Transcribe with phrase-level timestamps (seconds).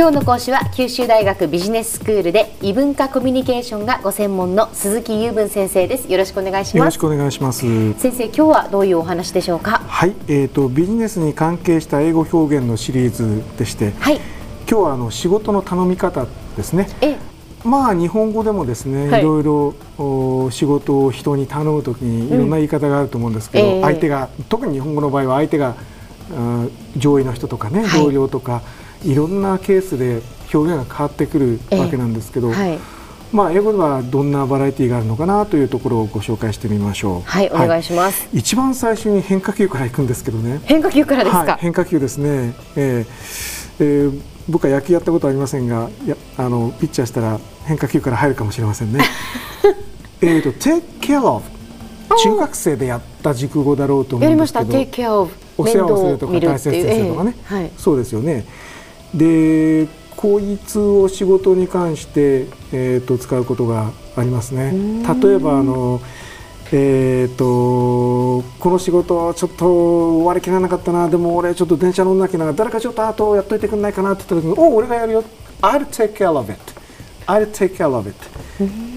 [0.00, 6.10] 今日の講師は九州大学ビジネススクールで異文化コミュニケーションがご専門の鈴木雄文先生です。
[6.10, 6.76] よろしくお願いします。
[6.78, 7.60] よろしくお願いします。
[7.98, 9.82] 先生今日はどういうお話でしょうか？
[9.86, 10.14] はい。
[10.26, 14.24] えーと、ビジネスに関係した英語表現のシリーズでして、はい、今
[14.66, 16.26] 日はあの仕事の頼み方
[16.56, 16.88] ですね。
[17.02, 17.18] え
[17.62, 23.80] まあ日本語でもですね、はい、いろいろお仕事を人に頼むときにいろんな言い方があると思うんですけど、うんえ。
[23.80, 25.74] ー、相手が特に日本語の場合は相手が
[26.96, 28.62] 上位の人とかね、はい、同僚とか
[29.04, 30.22] いろんなケースで
[30.52, 32.78] 表現が変わってくるわけなんですけど、はい、
[33.32, 37.22] まあ、英語ではどんなバラエティーがあるのかなというところをご紹介してみましょう。
[37.22, 38.28] はい、お願いします。
[38.32, 40.60] 一番最初に変化球からいくんですけどね。
[40.64, 41.56] 変化球からですか？
[41.60, 42.54] 変化球ですね。
[42.76, 43.06] えー
[43.82, 49.00] えー、僕は野球やったことありませんが、やあのピッチャーしたら変化球から入るかもしれませんね。
[50.20, 51.42] えっと take care of
[52.22, 54.64] 中学生でやった熟語だろうと思うんですけど。
[54.72, 58.44] take care of お世話をするとか大切にするとかね、えーはい、そうですよね。
[59.14, 64.72] でこいつを仕事に関して、えーと、使うことがありますね。
[65.22, 66.00] 例えばあの
[66.72, 75.24] えーと、この仕事ちょっと終わりきらなかったなでも俺ちょっと電車乗んなきゃな誰かちょっとあとやっといてくんないかなって言った時にお俺がやるよ。
[75.62, 76.60] I'll take care of it.
[77.26, 78.16] I'll take care of it.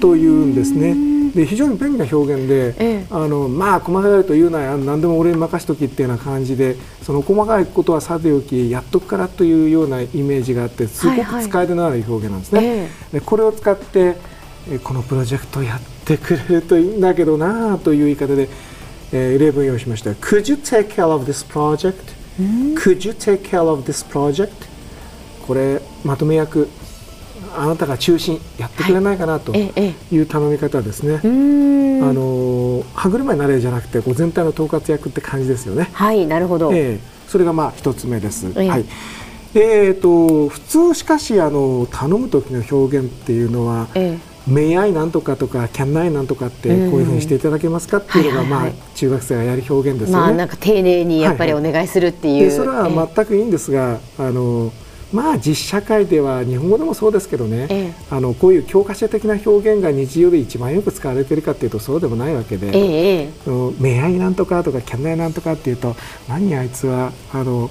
[0.00, 1.21] というんですね。
[1.34, 12.58] で非常に便利な表現で、ええ、あのまあ細かいと言うなや何でも俺に任しときっていうような感じでその細かいことはさておきやっとくからというようなイメージがあってすごく使えるのある表現なんですね。
[12.58, 14.16] はいはい、でこれを使って
[14.84, 18.48] このプロジェクトをやってくれるといいんだけどなという言い方で、
[19.12, 20.10] えー、例文を用意しました。
[20.10, 21.94] Could you take care of this project?
[22.76, 24.50] Could you take care of this project?
[25.46, 26.68] これまとめ役
[27.56, 31.12] あなたが中心やってくれないかなという頼み方ですね。
[31.12, 35.90] はい、あの歯車になれじゃなくてこう全体の統括役って感じですよね。
[35.92, 38.46] はいなるほど、えー、それがまあ一つ目です。
[38.46, 38.84] えー、はい。
[39.54, 50.22] えーと、普通しかしあの頼む時の表現っていうのは、ええ、may I なんとかとか can I なんとかってこういうふうにしていただけますかっていうのが、まあ、中学生がやる表現ですよね。
[50.22, 52.34] まあ、なんか丁寧にやっぱりお願いするっていう。
[52.34, 54.72] はいはい、それは全くいいんですが、あの
[55.12, 63.32] まあ実社会では日本語でもそうですけどね、ええ、あのこういう教科書的な表現が日常で一番よく使われているかというとそうでもないわけで「ええ、
[64.08, 65.94] いなんとか」とか「キャンナイなんとか」っていうと
[66.28, 67.70] 何あいつはあの、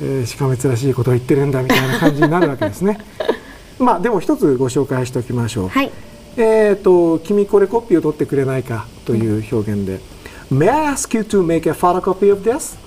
[0.00, 2.98] えー、しかめつらしいことを言ってるんだみたいな感じになるわけですね。
[3.78, 5.68] まあでも一つご紹介しておきましょう。
[5.68, 5.90] はい、
[6.36, 10.00] えっ、と「君これコピーを取ってくれないか」という表現で
[10.50, 12.78] 「May I ask you to make a photocopy of this?」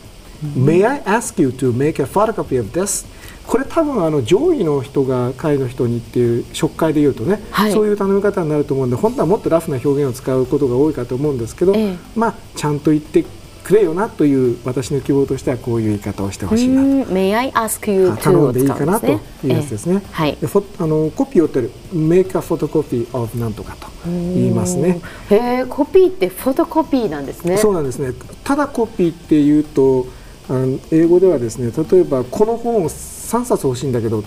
[0.43, 3.05] May I ask you to make a photocopy of this?
[3.47, 13.23] これ多分あの上位の人が下位の人にっていう職会でいうとね、はい、そういう頼み方になると思うんで本当はもっとラフな表現を使うことが多いかと思うんですけど、ええ、まあちゃんと言って
[13.63, 17.11] くれよなという私の希望としてはこういう言い方をしてほしいなと。
[17.11, 20.01] May I ask you to 頼んでいいかなというやつですね。
[20.03, 25.01] えはい、あのコピーを取る Make a photocopy of なんとかと言いますね。
[25.29, 27.57] へえコピーってフォトコピーなんですね。
[27.57, 28.13] そうなんですね。
[28.43, 30.07] ただコピーっていうと
[30.49, 34.23] あの英語ではですね例えばこの本を3冊欲しいんだけど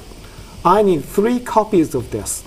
[0.63, 2.45] I need three copies of this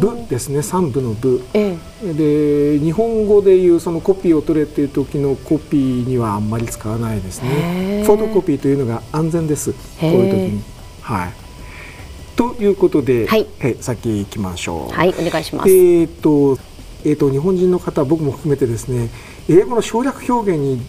[0.00, 8.02] 部ですね3部の部、ええ、で日本語でいうそのコピーを取れっていう時のコピーにはあんまり使わないですね。
[8.04, 9.72] フォトコピーというのが安全です。
[9.72, 10.62] こういう時に。
[11.00, 11.32] はい。
[12.36, 14.94] ということで、はい、え先行きましょう。
[14.94, 15.70] はいお願いします。
[15.70, 16.58] えっ、と
[17.04, 19.10] えーと、と日本人の方僕も含めてですね
[19.48, 20.80] 英語の省略表現に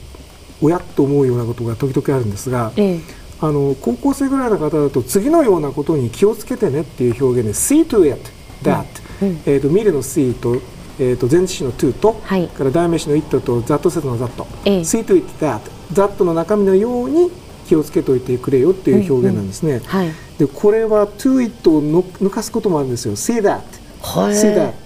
[0.64, 3.00] おやと思うようなことが時々あるんですが、ええ、
[3.42, 8.32] あの高校生ぐらいの方だと次のようなことに気をつけてねっていう表現で see to it
[8.64, 8.86] that、
[9.22, 9.28] うん。
[9.28, 10.56] うん、えーと、見るの see と,、
[11.00, 15.60] えーと、前置詞の to と、はい、から代名詞の it と that 説の that、ええ、see to it that
[15.92, 17.30] that の中身のように
[17.68, 19.78] 気をつけておいてくれよっていう表現なんですね、うん。
[19.80, 23.18] うんはい、でこれは to it を抜かすこともあるんですよ。
[23.18, 23.62] see that
[24.02, 24.83] see that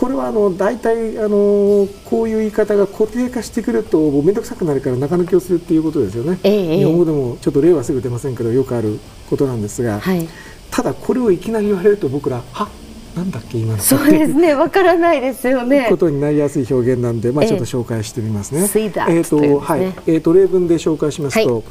[0.00, 8.98] これはあの大体あのこういう言い方が固定化してくるともう面倒くさくなるから中抜きをするっていうことですよね、ええ、日本語でもちょっと例はすぐ出ませんけどよくある
[9.28, 10.26] ことなんですが、はい、
[10.70, 12.70] ただこれをいきなり言われると僕らは？
[13.14, 13.78] なんだっけ今の？
[13.78, 15.86] そうですねわからないですよね。
[15.90, 18.62] ことになりやすい表現なんで、まあ、ちょっと紹介してみますね。
[18.62, 19.82] えー、と、はい。
[19.82, 21.64] えー、と例文で紹介しますと、はい、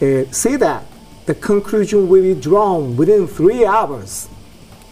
[0.00, 0.80] えー、Say that
[1.26, 4.28] the conclusion will be drawn within three hours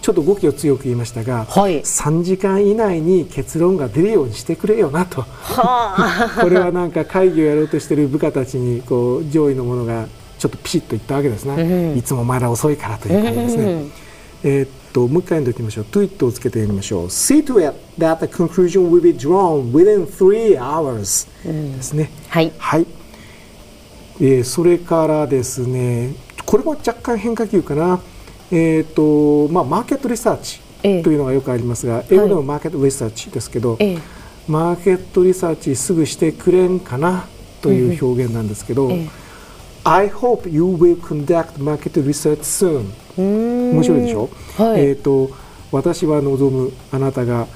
[0.05, 10.07] ちょっと語気を強く言いましたが、はい、3時間以内に結論が出るようにしてくれよなと、は これはなんか会議をやろうとしている部下たちにこう上位の者が
[10.39, 11.55] ちょっとピシッと言ったわけですね、
[11.93, 13.65] うん、いつもお前ら遅いからという感じですね。
[13.65, 13.93] うん、
[14.43, 15.85] えー、っともう一回読んでおきましょう。
[15.91, 17.07] to it をつけて読みましょう。
[17.07, 22.11] See to it that the conclusion will be drawn within three hours、うん、ですね。
[22.29, 22.53] はい。
[22.59, 22.87] はい。
[24.21, 26.13] えー、それからですね、
[26.45, 28.01] これも若干変化球かな。
[28.51, 30.61] えーとまあ、マーケットリサーチ
[31.03, 33.99] というのがよくありますが、英語でもマーケットリサーチですけど、ええ、
[34.49, 37.27] マーケットリサーチすぐしてくれんかな
[37.63, 39.09] という表現なんですけど、え、
[39.85, 42.91] I hope you will conduct market research soon.
[43.17, 45.31] 面白いでしょ、はい、えーと、
[45.71, 47.47] 私は望むあなたが、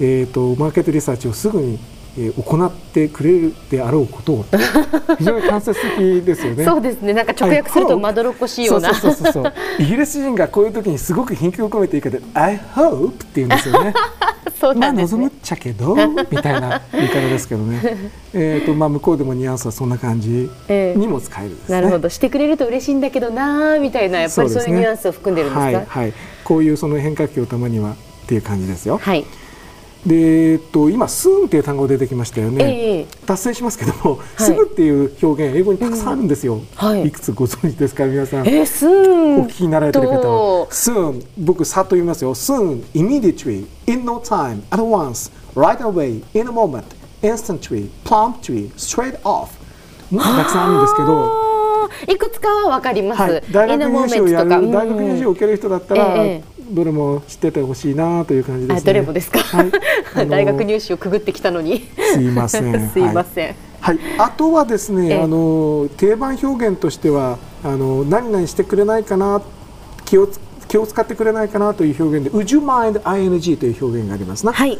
[0.00, 1.78] えーとマーケットリサーチをすぐに
[2.20, 4.44] えー、行ってくれるであろうことを
[5.18, 6.64] 非常に間接的ですよね。
[6.64, 7.12] そうですね。
[7.12, 8.92] なんか直訳するとまどろっこしいような。
[8.92, 9.52] そうそうそう。
[9.78, 13.94] イギリス人がこういう時にすごく品格を込めて言い方で I hope って言うんですよね。
[14.60, 15.94] そうなんです、ね、まあ望むっちゃけど
[16.32, 18.10] みたいな言い方ですけどね。
[18.34, 22.08] えっとまあ向こうでもニュアンスはそんな感じにも使える、ねえー、なるほど。
[22.08, 25.62] してくれると嬉しいんだけどなみたいなやっぱりそういうニュアンスを含んでるんですか？
[25.62, 26.12] はい、はい、
[26.42, 27.94] こういうその変化球をたまにはっ
[28.26, 28.98] ていう感じですよ。
[28.98, 29.24] はい。
[30.06, 46.84] でえっと、今、スーンっていう単語出てきましたよね、えー、達成しますけども、はい、すぐっていう表現、英語にたくさんあるんですよ、うんはい、いくつご存知ですか、皆さん、えー、スーンお聞きになられてる方は、スーン、僕、さっと言いますよ、スーン、immediately, in no time, at once, right away, in a moment,
[47.22, 49.48] instantly, promptly, straight off、
[50.10, 51.48] もっとたくさんあるんですけど。
[52.06, 59.70] いくつかは分かります、はい、大学入試をやる、大学入試を受ける人だったら、ええどれも知っててほしいなという感じです、ね、どれもですか、はい、
[60.28, 61.88] 大学入試をくぐってきたのに。
[62.14, 62.90] すいません。
[62.90, 69.42] すいません、はい、はい、あとはですねあの定番表現としてはあの何々してくれないかな
[70.04, 70.28] 気を
[70.68, 74.78] 気を使ってくれないかなという表現で Would you mind ing という表現がありますな、はい、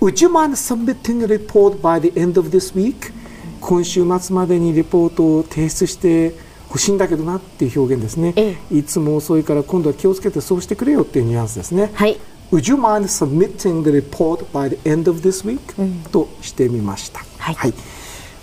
[0.00, 3.12] Would you mind submitting a report by the end of this week
[3.60, 6.34] 今週末までにレポートを提出して
[6.68, 11.90] 欲しいんだけどなっていう表現ですね、ええ、いつも遅いから今度は気をつけてそうしてくれよっていうニュアンスですね。
[11.94, 12.18] はい。
[12.52, 17.74] Would you mind submitting the report by the end of this week?、うん、としてみました、はい、はい、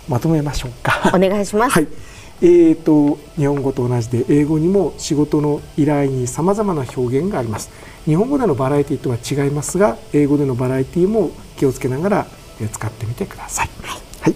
[0.08, 1.12] まとめましょうか。
[1.14, 1.88] お願いします、はい。
[2.42, 7.70] えーと、日本語と同じで英語にも仕事の依頼にさまざまな表現があります。
[8.04, 12.26] 日本語でのバラエティとは違いますが英語でのバラエティも気をつけながら
[12.70, 14.34] 使ってみてください、はい、はい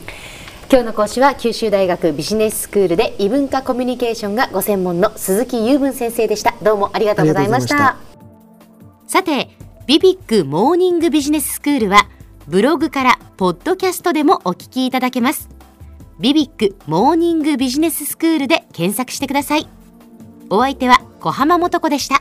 [0.70, 6.54] 今日の講師は九州大学ビジネススクールで異文化コミュニケーションがご専門の鈴木雄文先生でした。
[6.62, 7.96] どうもありがとうございました。
[9.06, 9.48] さて
[9.86, 12.06] ビビックモーニングビジネススクールは
[12.48, 15.48] ブログからポッドキャストでもお聞きいただけます。
[16.20, 19.66] ビビックモーニングビジネススクールで検索してください。
[20.50, 22.20] お相手は小浜もとこでした。